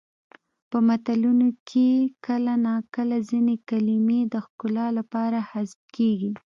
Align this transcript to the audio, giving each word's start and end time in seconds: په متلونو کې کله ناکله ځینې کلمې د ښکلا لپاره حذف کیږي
په 0.69 0.77
متلونو 0.87 1.47
کې 1.69 1.87
کله 2.25 2.53
ناکله 2.67 3.17
ځینې 3.29 3.55
کلمې 3.69 4.19
د 4.33 4.35
ښکلا 4.45 4.87
لپاره 4.97 5.37
حذف 5.51 5.79
کیږي 5.95 6.31